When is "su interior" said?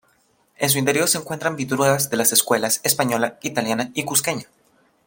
0.71-1.07